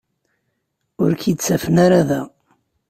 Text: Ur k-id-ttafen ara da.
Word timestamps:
Ur 1.03 1.11
k-id-ttafen 1.15 1.75
ara 1.85 2.01
da. 2.09 2.21